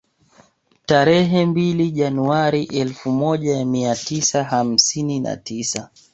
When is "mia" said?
3.65-3.95